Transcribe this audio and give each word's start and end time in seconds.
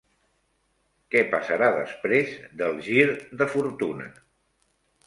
Què 1.15 1.21
passarà 1.35 1.67
després 1.75 2.35
del 2.63 2.83
gir 2.89 3.07
de 3.43 3.51
fortuna? 3.55 4.15